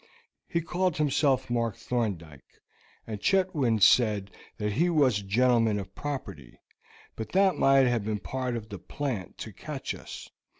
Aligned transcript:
He 0.47 0.61
called 0.61 0.97
himself 0.97 1.47
Mark 1.47 1.77
Thorndyke, 1.77 2.59
and 3.05 3.19
Chetwynd 3.21 3.83
said 3.83 4.31
that 4.57 4.71
he 4.71 4.89
was 4.89 5.19
a 5.19 5.23
gentleman 5.23 5.77
of 5.79 5.93
property; 5.93 6.59
but 7.15 7.33
that 7.33 7.53
might 7.55 7.85
have 7.85 8.03
been 8.05 8.17
part 8.17 8.55
of 8.55 8.69
the 8.69 8.79
plant 8.79 9.37
to 9.37 9.53
catch 9.53 9.93
us. 9.93 10.27